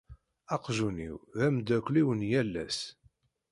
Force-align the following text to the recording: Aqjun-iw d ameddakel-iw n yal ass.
Aqjun-iw 0.55 1.15
d 1.37 1.39
ameddakel-iw 1.45 2.07
n 2.13 2.21
yal 2.31 2.53
ass. 2.65 2.79